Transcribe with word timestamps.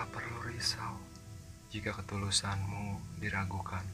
Tak 0.00 0.16
perlu 0.16 0.48
risau 0.48 0.96
jika 1.68 1.92
ketulusanmu 1.92 3.20
diragukan. 3.20 3.84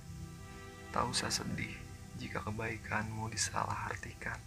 Tak 0.95 1.03
usah 1.03 1.35
sedih 1.35 1.75
jika 2.15 2.47
kebaikanmu 2.47 3.27
disalahartikan. 3.27 4.39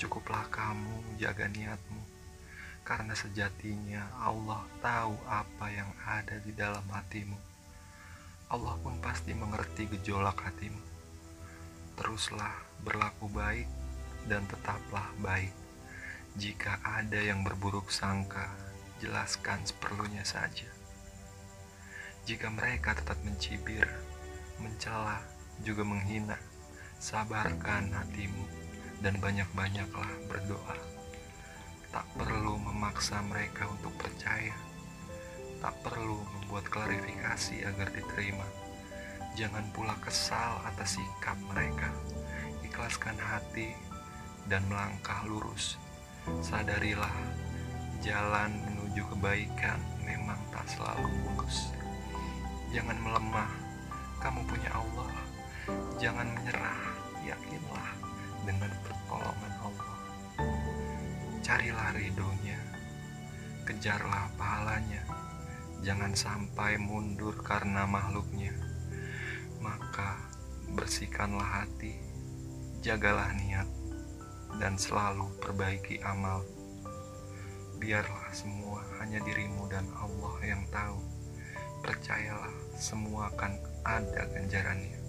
Cukuplah 0.00 0.48
kamu 0.48 1.20
jaga 1.20 1.52
niatmu, 1.52 2.00
karena 2.80 3.12
sejatinya 3.12 4.08
Allah 4.24 4.64
tahu 4.80 5.20
apa 5.28 5.68
yang 5.68 5.92
ada 6.08 6.40
di 6.40 6.56
dalam 6.56 6.88
hatimu. 6.88 7.36
Allah 8.48 8.72
pun 8.80 8.96
pasti 9.04 9.36
mengerti 9.36 9.84
gejolak 9.84 10.40
hatimu. 10.40 10.80
Teruslah 12.00 12.56
berlaku 12.80 13.28
baik 13.28 13.68
dan 14.32 14.48
tetaplah 14.48 15.12
baik. 15.20 15.52
Jika 16.40 16.80
ada 16.80 17.20
yang 17.20 17.44
berburuk 17.44 17.92
sangka, 17.92 18.69
jelaskan 19.00 19.64
seperlunya 19.64 20.22
saja. 20.22 20.68
Jika 22.28 22.52
mereka 22.52 22.92
tetap 22.92 23.16
mencibir, 23.24 23.88
mencela, 24.60 25.24
juga 25.64 25.82
menghina, 25.84 26.36
sabarkan 27.00 27.96
hatimu 27.96 28.44
dan 29.00 29.16
banyak-banyaklah 29.16 30.12
berdoa. 30.28 30.76
Tak 31.90 32.06
perlu 32.14 32.60
memaksa 32.60 33.18
mereka 33.24 33.66
untuk 33.66 33.90
percaya. 33.98 34.54
Tak 35.58 35.74
perlu 35.82 36.20
membuat 36.36 36.68
klarifikasi 36.70 37.66
agar 37.66 37.88
diterima. 37.90 38.46
Jangan 39.34 39.66
pula 39.74 39.96
kesal 39.98 40.60
atas 40.68 41.00
sikap 41.00 41.36
mereka. 41.50 41.90
Ikhlaskan 42.62 43.18
hati 43.18 43.74
dan 44.46 44.62
melangkah 44.70 45.26
lurus. 45.26 45.80
Sadarilah, 46.44 47.12
jalan 48.04 48.79
menuju 48.90 49.06
kebaikan 49.06 49.78
memang 50.02 50.34
tak 50.50 50.66
selalu 50.66 51.06
mulus. 51.22 51.70
Jangan 52.74 52.98
melemah, 52.98 53.46
kamu 54.18 54.42
punya 54.50 54.66
Allah. 54.74 55.14
Jangan 56.02 56.26
menyerah, 56.34 56.82
yakinlah 57.22 57.90
dengan 58.42 58.74
pertolongan 58.82 59.54
Allah. 59.62 59.94
Carilah 61.38 61.94
ridhonya, 61.94 62.58
kejarlah 63.62 64.26
pahalanya. 64.34 65.06
Jangan 65.86 66.10
sampai 66.10 66.74
mundur 66.74 67.38
karena 67.46 67.86
makhluknya 67.86 68.58
maka 69.62 70.18
bersihkanlah 70.74 71.62
hati, 71.62 71.94
jagalah 72.82 73.30
niat, 73.38 73.70
dan 74.58 74.74
selalu 74.74 75.30
perbaiki 75.38 76.02
amal. 76.02 76.42
Biarlah 77.80 78.28
semua 78.36 78.84
hanya 79.00 79.24
dirimu 79.24 79.64
dan 79.72 79.88
Allah 79.96 80.36
yang 80.44 80.60
tahu. 80.68 81.00
Percayalah, 81.80 82.52
semua 82.76 83.32
akan 83.32 83.56
ada 83.88 84.28
ganjarannya. 84.36 85.00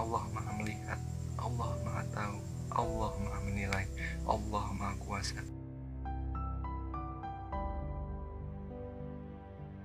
Allah 0.00 0.24
Maha 0.32 0.52
Melihat, 0.56 0.96
Allah 1.36 1.76
Maha 1.84 2.00
Tahu, 2.08 2.38
Allah 2.72 3.12
Maha 3.20 3.40
Menilai. 3.44 3.69